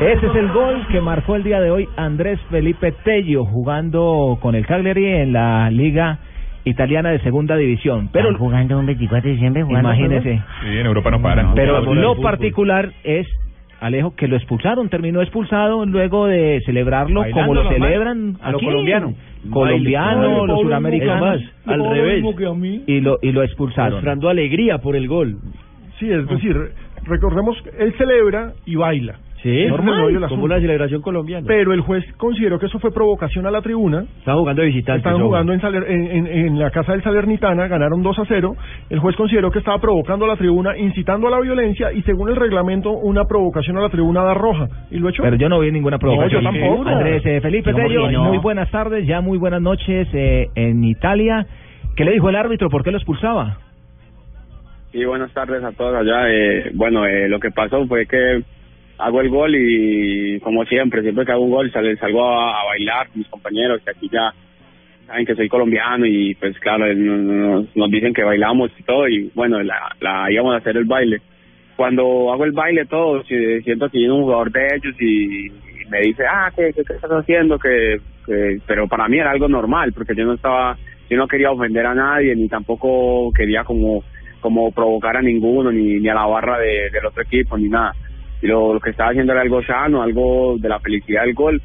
[0.00, 4.54] Ese es el gol que marcó el día de hoy Andrés Felipe Tello jugando con
[4.54, 6.18] el Cagliari en la Liga
[6.64, 8.08] Italiana de Segunda División.
[8.10, 11.54] Pero ¿Están jugando un 24 de diciembre jugando imagínese, Sí, en Europa no paran.
[11.54, 13.26] pero lo particular es
[13.80, 18.56] Alejo que lo expulsaron, terminó expulsado luego de celebrarlo Bailando como lo celebran a lo
[18.56, 18.64] aquí.
[18.64, 19.12] colombiano.
[19.50, 20.46] colombiano, Baile.
[20.46, 22.24] los suramericanos al revés.
[22.86, 23.92] y lo y lo expulsaron.
[23.94, 25.36] mostrando alegría por el gol.
[25.98, 26.56] Sí, es decir,
[27.04, 29.16] recordemos, él celebra y baila.
[29.44, 31.44] Sí, como una celebración colombiana.
[31.46, 34.04] Pero el juez consideró que eso fue provocación a la tribuna.
[34.18, 35.04] Estaban jugando de visitantes.
[35.04, 38.56] Estaban jugando en, Saler- en, en- en la casa del Salernitana, ganaron 2 a 0.
[38.88, 42.30] El juez consideró que estaba provocando a la tribuna, incitando a la violencia y según
[42.30, 44.66] el reglamento, una provocación a la tribuna da roja.
[44.90, 45.22] Y lo echó.
[45.22, 46.42] Pero yo no vi ninguna provocación.
[46.42, 46.88] No, yo tampoco.
[46.88, 48.24] Andrés eh, Felipe ¿Cómo Tello, no?
[48.24, 51.46] muy buenas tardes, ya muy buenas noches eh, en Italia.
[51.96, 52.70] ¿Qué le dijo el árbitro?
[52.70, 53.58] ¿Por qué lo expulsaba?
[54.92, 56.30] Sí, buenas tardes a todos allá.
[56.32, 58.42] Eh, bueno, eh, lo que pasó fue que
[58.98, 63.08] hago el gol y como siempre, siempre que hago un gol sal- salgo a, bailar
[63.08, 64.32] con mis compañeros que aquí ya
[65.06, 69.62] saben que soy colombiano y pues claro, nos, dicen que bailamos y todo y bueno,
[69.62, 71.20] la, la íbamos a hacer el baile.
[71.76, 75.48] Cuando hago el baile todo, si- siento que viene un jugador de ellos y,
[75.90, 77.58] me dice, ah, ¿qué, qué, estás haciendo?
[77.58, 80.78] Que, que, pero para mí era algo normal porque yo no estaba,
[81.10, 84.02] yo no quería ofender a nadie ni tampoco quería como
[84.40, 87.94] como provocar a ninguno, ni, ni a la barra de, del otro equipo, ni nada.
[88.44, 91.62] Y lo, que estaba haciendo era algo sano, algo de la felicidad del gol.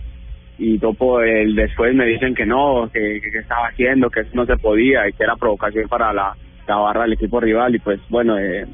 [0.57, 4.31] Y topo el, después me dicen que no, que, que, que estaba haciendo, que eso
[4.33, 7.75] no se podía y que era provocación para la, la barra del equipo rival.
[7.75, 8.65] Y pues bueno, eh,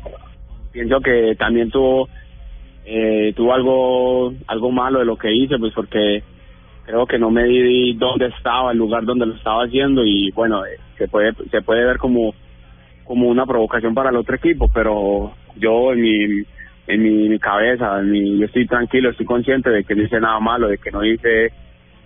[0.71, 2.07] pienso que también tuvo
[2.85, 6.21] eh, tuvo algo algo malo de lo que hice, pues porque
[6.85, 10.63] creo que no me di dónde estaba, el lugar donde lo estaba haciendo y bueno,
[10.63, 12.35] eh, se puede se puede ver como
[13.03, 16.45] como una provocación para el otro equipo, pero yo en mi
[16.87, 20.19] en mi, mi cabeza, en mi, yo estoy tranquilo, estoy consciente de que no hice
[20.19, 21.51] nada malo, de que no hice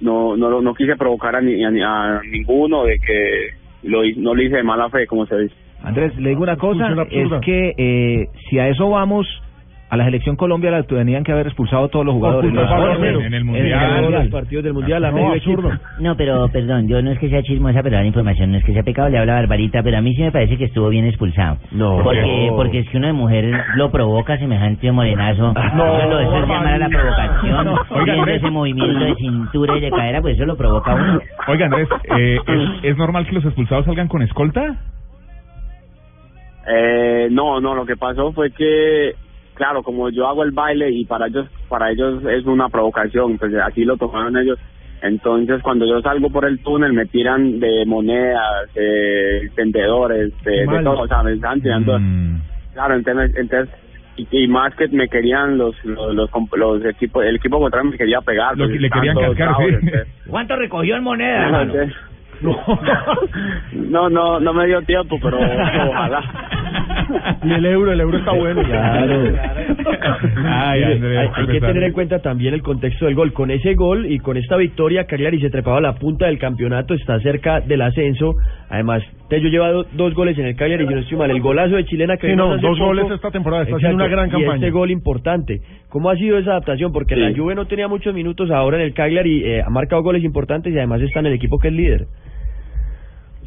[0.02, 3.50] no no no quise provocar a, ni, a, ni- a ninguno, de que
[3.84, 5.56] lo no lo hice de mala fe, como se dice.
[5.84, 6.88] Andrés, le digo una cosa,
[7.38, 9.28] es que eh, si a eso vamos,
[9.92, 12.54] a la selección Colombia la tenían que haber expulsado todos los jugadores.
[12.54, 12.70] Los.
[12.70, 13.98] En el en Mundial.
[14.02, 15.72] Todos los partidos del Mundial a No, medio absurdo.
[16.00, 18.74] No, pero perdón, yo no es que sea chismosa, pero la información no es que
[18.74, 21.58] sea pecado, le habla Barbarita, pero a mí sí me parece que estuvo bien expulsado.
[21.72, 22.02] No.
[22.04, 22.56] Porque, No.
[22.56, 25.54] porque es que una mujer lo provoca semejante morenazo.
[25.54, 27.68] No, eso, lo- eso es llamar a la provocación.
[27.90, 28.38] Oiga, Andrés.
[28.44, 31.20] ese movimiento de cintura y de cadera, pues eso lo provoca a uno.
[31.48, 34.78] Oiga, Andrés, eh, ¿es, es normal que los expulsados salgan con escolta?
[36.72, 39.16] Eh, no, no, lo que pasó fue que,
[39.60, 43.54] claro, como yo hago el baile y para ellos, para ellos es una provocación, pues
[43.56, 44.58] así lo tomaron ellos.
[45.02, 51.02] Entonces, cuando yo salgo por el túnel, me tiran de monedas, de vendedores, de, todo,
[51.02, 52.00] o sea, me están tirando.
[52.00, 52.42] Mm.
[52.74, 53.70] Claro, entonces, entonces
[54.16, 57.98] y, y más que me querían los los, los, los equipos, el equipo contrario me
[57.98, 58.58] quería pegar.
[58.58, 59.88] Lo pues, le querían cascar, sí.
[60.30, 61.62] ¿Cuánto recogió en moneda?
[61.64, 61.96] entonces-
[63.74, 65.38] no, no, no me dio tiempo, pero
[65.90, 66.22] ojalá.
[67.44, 68.62] Y el euro, el euro está bueno.
[68.64, 69.34] Claro.
[70.46, 73.34] Ay, hay, que tener en cuenta también el contexto del gol.
[73.34, 76.94] Con ese gol y con esta victoria, Cagliari se trepaba a la punta del campeonato,
[76.94, 78.36] está cerca del ascenso.
[78.70, 81.32] Además, Tello lleva do- dos goles en el Cagliari, si no estoy mal.
[81.32, 82.86] El golazo de Chilena que Sí, no, dos poco.
[82.88, 84.56] goles esta temporada, está haciendo una gran Y campaña.
[84.56, 85.62] este gol importante.
[85.90, 86.92] ¿Cómo ha sido esa adaptación?
[86.92, 87.36] Porque la.
[87.36, 90.78] Juve no tenía muchos minutos ahora en el Cagliari, eh, ha marcado goles importantes y
[90.78, 92.06] además está en el equipo que es líder.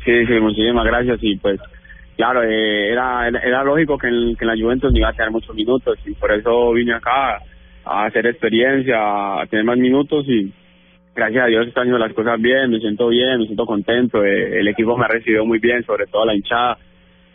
[0.05, 1.61] Sí, sí, muchísimas gracias y pues
[2.23, 5.57] claro, eh, era, era lógico que en, que la Juventus no iba a tener muchos
[5.57, 7.43] minutos y por eso vine acá
[7.85, 10.53] a hacer experiencia, a tener más minutos y
[11.17, 14.61] gracias a Dios están haciendo las cosas bien, me siento bien, me siento contento, eh,
[14.61, 16.79] el equipo me ha recibido muy bien, sobre todo la hinchada,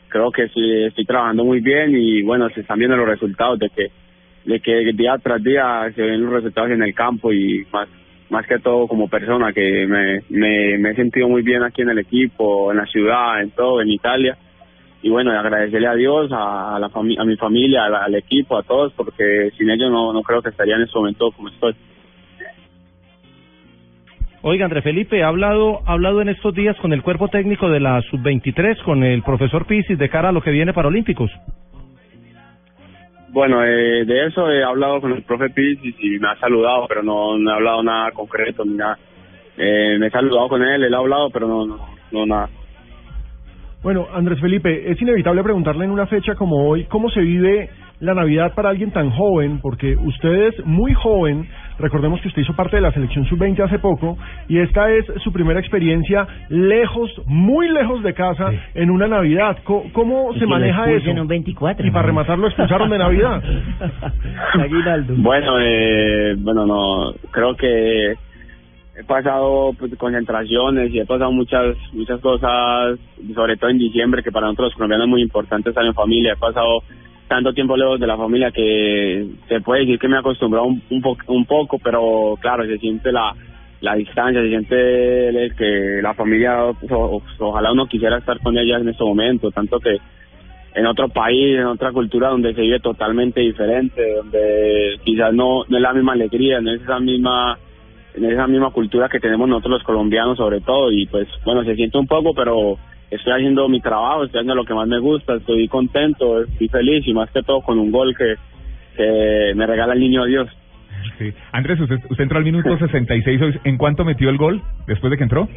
[0.08, 3.70] creo que sí, estoy trabajando muy bien y bueno, se están viendo los resultados de
[3.70, 3.92] que
[4.46, 7.90] de que día tras día se ven los resultados en el campo y más
[8.30, 11.90] más que todo como persona que me, me, me he sentido muy bien aquí en
[11.90, 14.38] el equipo, en la ciudad, en todo, en Italia.
[15.02, 18.64] Y bueno, agradecerle a Dios, a, la a mi familia, a la- al equipo, a
[18.64, 21.76] todos, porque sin ellos no, no creo que estaría en este momento como estoy.
[24.42, 27.80] Oiga, André Felipe, ha hablado, ha hablado en estos días con el cuerpo técnico de
[27.80, 31.32] la sub-23, con el profesor Pisis, de cara a lo que viene para Olímpicos.
[33.30, 37.04] Bueno, eh, de eso he hablado con el profe Pisis y me ha saludado, pero
[37.04, 38.98] no, no he hablado nada concreto ni nada.
[39.58, 41.78] Eh, me he saludado con él, él ha hablado, pero no, no,
[42.12, 42.50] no nada.
[43.84, 47.70] Bueno, Andrés Felipe, es inevitable preguntarle en una fecha como hoy cómo se vive
[48.00, 51.48] la Navidad para alguien tan joven, porque usted es muy joven,
[51.80, 55.32] Recordemos que usted hizo parte de la selección sub-20 hace poco y esta es su
[55.32, 59.58] primera experiencia lejos, muy lejos de casa en una Navidad.
[59.64, 60.96] ¿Cómo, Y se maneja eso?
[60.96, 61.86] expulsen un 24.
[61.86, 62.08] Y para ¿no?
[62.08, 63.44] rematar lo expulsaron de Navidad.
[65.18, 68.16] Bueno, eh, bueno, no, creo que
[69.00, 72.98] he pasado pues, concentraciones y he pasado muchas muchas cosas,
[73.36, 76.34] sobre todo en diciembre, que para nosotros los colombianos es muy importante estar en familia.
[76.34, 76.82] He pasado
[77.28, 81.02] tanto tiempo lejos de la familia que se puede decir que me he acostumbrado un,
[81.02, 83.36] po- un poco, pero claro, se siente la,
[83.82, 86.92] la distancia, se siente el- que la familia, pues,
[87.40, 89.98] ojalá uno quisiera estar con ella en este momento, tanto que
[90.74, 95.78] en otro país, en otra cultura donde se vive totalmente diferente, donde quizás no, no
[95.78, 97.58] es la misma alegría, no es esa misma
[98.18, 101.76] en esa misma cultura que tenemos nosotros los colombianos sobre todo y pues bueno se
[101.76, 102.78] siente un poco pero
[103.10, 107.08] estoy haciendo mi trabajo estoy haciendo lo que más me gusta estoy contento estoy feliz
[107.08, 108.36] y más que todo con un gol que,
[108.96, 110.50] que me regala el niño Dios
[111.20, 111.32] Sí.
[111.52, 113.42] Andrés, usted, usted entró al minuto 66.
[113.42, 113.60] hoy.
[113.64, 115.48] ¿En cuánto metió el gol después de que entró?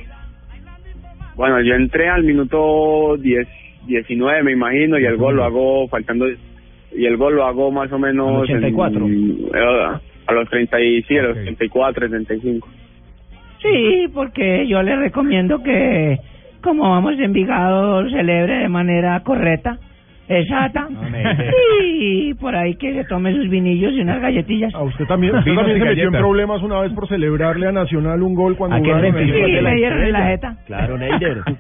[1.37, 3.49] bueno yo entré al minuto 10
[3.87, 6.27] 19 me imagino y el gol lo hago faltando
[6.96, 9.06] y el gol lo hago más o menos Al 84.
[9.06, 11.42] en- eh, a los 30 y sí, a los Ok.
[11.44, 12.69] 34 35
[13.62, 16.19] Sí, porque yo le recomiendo que,
[16.62, 19.76] como vamos en Envigado, celebre de manera correcta,
[20.28, 20.88] exacta.
[22.02, 24.75] Y por ahí que se tome sus vinillos y unas galletillas.
[24.75, 28.22] A usted también, usted también se metió en problemas una vez por celebrarle a Nacional
[28.22, 30.56] un gol cuando ¿A qué jugaron en el- Sí, la jeta.
[30.66, 31.42] Claro, Neider.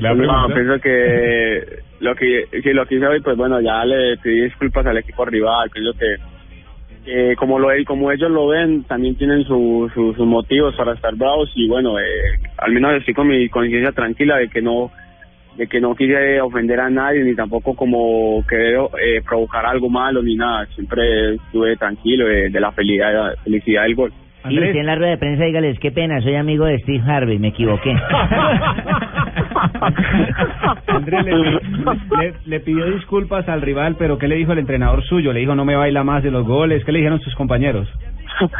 [0.00, 1.62] La No, pienso que
[2.00, 5.24] lo que si lo que hice hoy, pues bueno, ya le pedí disculpas al equipo
[5.24, 5.70] rival.
[5.70, 6.16] Pienso que,
[7.04, 11.14] que como lo como ellos lo ven, también tienen su, su- sus motivos para estar
[11.14, 12.04] bravos y bueno, eh,
[12.58, 14.90] al menos estoy con mi conciencia tranquila de que no
[15.56, 20.22] de que no quise ofender a nadie ni tampoco como querer eh, provocar algo malo
[20.22, 20.66] ni nada.
[20.74, 24.12] Siempre estuve tranquilo de, de la felicidad felicidad del gol.
[24.48, 27.36] Y usted en la rueda de prensa dígales, qué pena, soy amigo de Steve Harvey,
[27.38, 27.90] me equivoqué.
[30.86, 35.32] Andrés le, le- le pidió disculpas al rival, pero ¿qué le dijo el entrenador suyo?
[35.32, 36.84] Le dijo no me baila más de los goles.
[36.84, 37.88] ¿Qué le dijeron sus compañeros?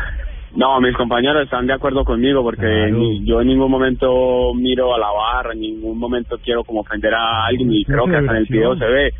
[0.54, 2.96] No, mis compañeros están de acuerdo conmigo porque Claro.
[2.96, 7.12] ni- yo en ningún momento miro a la barra, en ningún momento quiero como ofender
[7.12, 9.10] a alguien y creo que hasta en el video se ve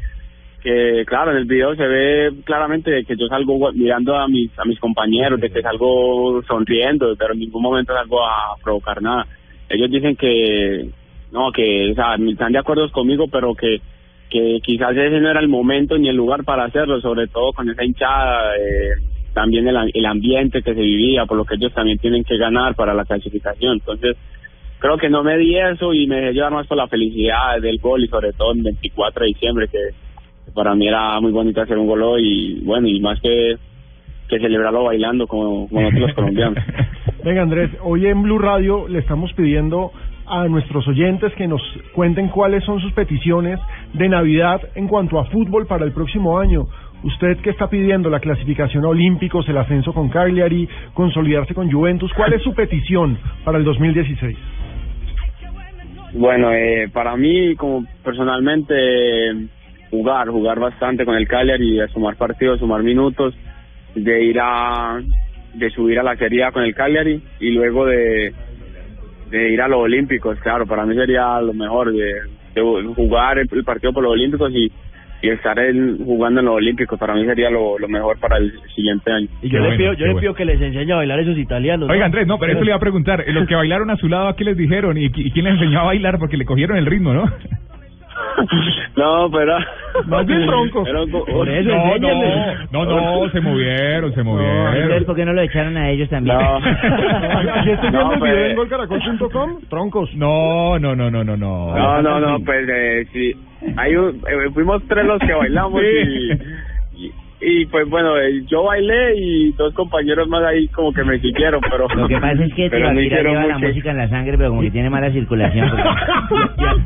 [0.63, 4.65] que claro, en el video se ve claramente que yo salgo mirando a mis a
[4.65, 9.27] mis compañeros, de que salgo sonriendo, pero en ningún momento salgo a provocar nada.
[9.69, 10.89] Ellos dicen que
[11.33, 13.81] no, que están de acuerdo conmigo, pero que
[14.31, 17.69] que quizás ese no era el momento ni el lugar para hacerlo, sobre todo con
[17.71, 18.95] esa hinchada, eh,
[19.33, 22.75] también el, el ambiente que se vivía, por lo que ellos también tienen que ganar
[22.75, 23.75] para la clasificación.
[23.75, 24.17] Entonces,
[24.79, 27.79] creo que no me di eso y me dejé llevar más por la felicidad del
[27.79, 29.79] gol y sobre todo el 24 de diciembre, que
[30.55, 33.57] para mí era muy bonito hacer un gol y bueno, y más que,
[34.29, 36.63] que celebrarlo bailando como, los colombianos.
[37.25, 39.93] Venga Andrés, hoy en Blue Radio le estamos pidiendo
[40.27, 41.63] a nuestros oyentes que nos
[41.93, 43.61] cuenten cuáles son sus peticiones
[43.93, 46.67] de Navidad en cuanto a fútbol para el próximo año.
[47.03, 52.13] Usted que está pidiendo la clasificación a Olímpicos, el ascenso con Cagliari, consolidarse con Juventus,
[52.15, 54.37] ¿cuál es su petición para el 2016?
[56.15, 58.75] Bueno, eh, para mí, como personalmente,
[59.91, 63.35] jugar, jugar bastante con el Cagliari, sumar partidos, sumar minutos,
[63.95, 65.01] de ir a,
[65.55, 68.33] de subir a la Serie con el Cagliari y luego de,
[69.31, 72.05] de ir a los Olímpicos, claro, para mí sería lo mejor, de,
[72.55, 72.63] de
[72.95, 74.71] jugar el, el partido por los Olímpicos y,
[75.23, 78.53] y estar en- jugando en los Olímpicos, para mí sería lo, lo mejor para el
[78.75, 79.27] siguiente año.
[79.43, 80.21] Y Qué yo le bueno, pido, qué yo le bueno.
[80.21, 81.89] pido que les enseñe a bailar esos italianos.
[81.89, 81.93] ¿no?
[81.93, 83.25] Oiga, Andrés, no, pero eso le iba a preguntar.
[83.29, 84.97] Los que bailaron a su lado, ¿a qué les dijeron?
[84.97, 86.19] ¿Y, qui- y quién les enseñó a bailar?
[86.19, 87.25] Porque le cogieron el ritmo, ¿no?
[88.97, 89.59] No, pero...
[90.07, 90.85] Más bien broncos.
[90.89, 92.85] Pero- Por eso, No, no, no,
[93.25, 95.05] no, se movieron, se Entonces, movieron.
[95.05, 96.37] ¿por qué no lo echaron a ellos también?
[96.39, 96.57] No.
[96.57, 100.15] Aquí estoy viendo No, el pues- video en golcaracol.com, troncos.
[100.17, 101.77] No, no, no, no, no, no.
[101.77, 103.33] No, no, no, pues eh, sí.
[103.77, 106.31] Hay un, eh, fuimos tres los que bailamos y,
[107.49, 111.61] y, pues bueno, eh, yo bailé y dos compañeros más ahí como que me siguieron,
[111.71, 111.87] pero...
[111.95, 114.71] Lo que pasa es que Tibaquira lleva la música en la sangre, pero como que
[114.73, 115.69] tiene mala circulación.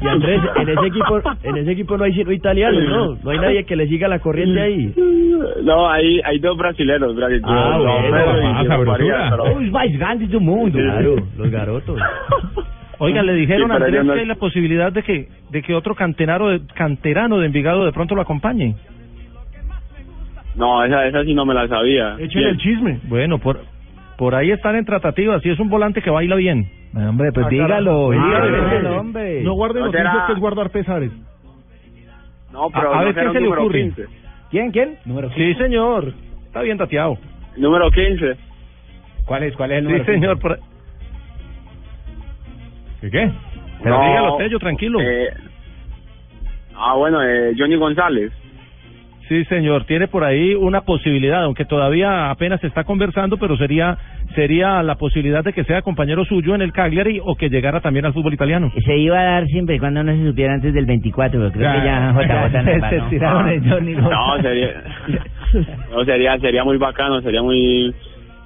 [0.02, 3.16] Y, Andrés, en ese equipo, en ese equipo no hay sino italianos, ¿no?
[3.24, 4.92] No hay nadie que le siga la corriente ahí.
[5.62, 7.50] No, hay, hay dos brasileños, brasileños.
[7.50, 10.78] Ah, no, bueno, pero- ah, Los más grandes del mundo.
[10.78, 11.98] Claro, los garotos.
[12.98, 15.94] Oiga, le dijeron Sí, a Andrés que hay la posibilidad de que de que otro
[15.94, 18.74] canterano de, canterano de Envigado de pronto lo acompañe.
[20.54, 22.16] No, esa, esa sí no me la sabía.
[22.18, 23.00] Echen el chisme.
[23.04, 23.60] Bueno, por
[24.18, 25.40] por ahí están en tratativas.
[25.42, 26.68] Si es un volante que baila bien.
[26.94, 28.10] Hombre, pues Ah, dígalo, carajo.
[28.10, 29.42] dígalo, Ah, dígalo, hombre.
[29.42, 30.26] No guarde ¿No noticias será?
[30.26, 31.10] que es guardar pesares.
[32.52, 33.80] No, pero A- a ver, ¿qué se le número ocurre?
[33.82, 34.04] 15.
[34.50, 34.96] ¿Quién, quién?
[35.04, 36.12] Número Sí, señor.
[36.46, 37.16] Está bien tateado.
[37.56, 38.36] Número 15.
[39.24, 40.04] ¿Cuál es, cuál es el Sí, número?
[40.12, 40.38] señor.
[40.40, 40.58] por-
[43.00, 43.30] ¿Qué qué?
[43.82, 45.00] Pero No, dígalo, Tello, tranquilo.
[45.00, 45.28] eh,
[46.76, 48.32] ah, bueno, eh, Johnny González.
[49.30, 53.96] Sí, señor, tiene por ahí una posibilidad, aunque todavía apenas se está conversando, pero sería
[54.34, 58.06] sería la posibilidad de que sea compañero suyo en el Cagliari o que llegara también
[58.06, 58.72] al fútbol italiano.
[58.84, 61.72] Se iba a dar siempre y cuando no se supiera antes del 24, pero creo
[61.72, 63.08] que ya JJ Se- nos se ganó.
[63.10, 64.42] tiraron el Johnny No, González.
[64.42, 65.24] sería,
[65.92, 67.94] no, sería, sería muy bacano, sería muy,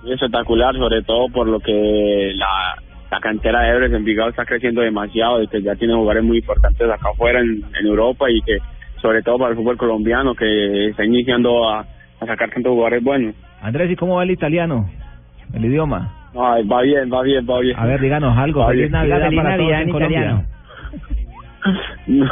[0.03, 2.77] muy espectacular, sobre todo por lo que la,
[3.11, 6.91] la cantera de Everest Envigado está creciendo demasiado y que ya tiene jugadores muy importantes
[6.91, 8.59] acá afuera en, en Europa y que,
[9.05, 11.81] sobre todo para el fútbol colombiano, que está iniciando a,
[12.21, 13.35] a sacar tantos jugadores buenos.
[13.61, 14.89] Andrés, ¿y cómo va el italiano?
[15.53, 16.11] El idioma.
[16.35, 17.79] Ay, va bien, va bien, va bien.
[17.79, 18.61] A ver, díganos algo.
[18.61, 18.93] Va Feliz bien.
[18.93, 20.19] Navidad Feliz para todos Navidad en en Colombia.
[20.21, 20.45] italiano.
[22.07, 22.27] No,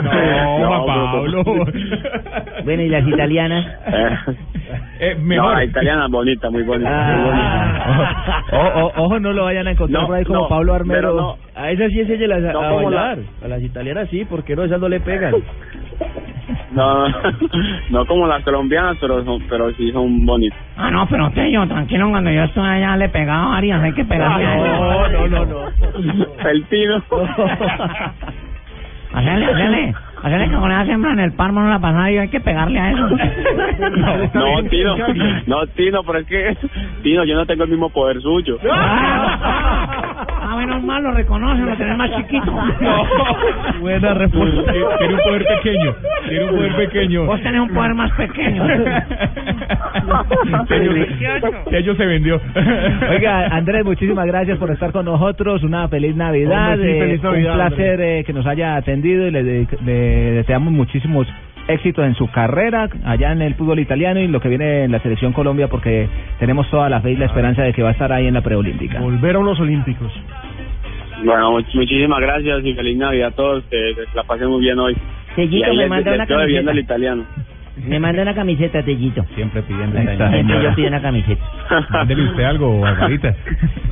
[0.00, 1.44] No, Juan Pablo.
[2.64, 3.66] Bueno, ¿y las italianas?
[3.86, 4.16] Eh,
[5.00, 5.54] Eh, No, mejor.
[5.56, 6.90] la italiana es bonita, muy bonita.
[7.16, 7.82] muy bonita.
[7.86, 8.42] Ah.
[8.52, 11.14] O- o- ojo, no lo vayan a encontrar No, por ahí como no, Pablo Armero.
[11.14, 11.36] no.
[11.54, 13.18] A esas sí enséñelas a, No a la- bailar.
[13.44, 15.34] A las italianas sí, porque no, esas no le pegan.
[16.72, 17.08] No,
[17.90, 20.58] no como las colombianas, pero son, pero sí son bonitas.
[20.76, 24.04] Ah, no, pero Tello, tranquilo, cuando yo estuve allá le pegaba a varias, hay que
[24.04, 25.58] pegarle a No, no, no, no.
[26.48, 27.02] El tino.
[29.10, 32.28] Hacerle, hacerle, hacerle que con esa siembra en el páramo no la pasada y hay
[32.28, 33.08] que pegarle a eso.
[34.34, 34.96] No, Tino,
[35.46, 36.56] no, Tino, pero es que,
[37.02, 38.58] Tino, yo no tengo el mismo poder suyo.
[38.70, 42.52] Ah, menos mal lo reconoce, lo tenés más chiquito.
[43.80, 44.72] Buena respuesta.
[44.98, 45.94] Tiene un poder pequeño.
[46.28, 47.24] Tiene un poder pequeño.
[47.26, 48.64] Vos tenés un poder más pequeño.
[50.68, 50.92] Tello,
[51.70, 52.40] Tello se vendió.
[53.10, 55.62] Oiga, Andrés, muchísimas gracias por estar con nosotros.
[55.62, 56.72] Una feliz Navidad.
[56.74, 59.66] Hombre, sí, eh, feliz Navidad, un placer eh, que nos haya atendido y le, de-
[59.84, 59.92] le
[60.32, 61.26] deseamos muchísimos
[61.68, 65.00] éxitos en su carrera allá en el fútbol italiano y lo que viene en la
[65.00, 66.08] selección Colombia porque
[66.38, 68.40] tenemos toda la fe y la esperanza de que va a estar ahí en la
[68.40, 68.98] preolímpica.
[69.00, 70.10] Volver a unos olímpicos.
[71.24, 74.78] Bueno, much- muchísimas gracias y feliz Navidad a todos, que, que la pasen muy bien
[74.78, 74.96] hoy.
[75.36, 76.70] Tellito me manda una camiseta.
[76.70, 77.24] el italiano.
[77.86, 79.24] Me manda una camiseta, Tellito.
[79.36, 79.96] Siempre pidiendo.
[80.00, 81.44] Siempre yo pido una camiseta.
[81.90, 83.34] Mándele usted algo, Barbarita.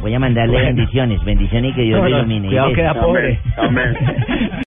[0.00, 2.48] Voy a mandarle bendiciones, bendiciones y que Dios No, le no, ilumine.
[2.48, 3.38] cuidado, Y queda pobre.
[3.56, 3.96] Amén.